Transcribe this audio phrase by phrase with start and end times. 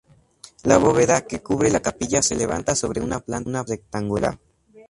[0.63, 4.39] La bóveda que cubre la capilla se levanta sobre una planta rectangular.